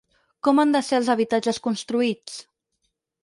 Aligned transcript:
Com 0.45 0.61
han 0.61 0.71
de 0.75 0.79
ser 0.87 0.95
els 0.99 1.11
habitatges 1.15 1.61
construïts? 1.67 2.39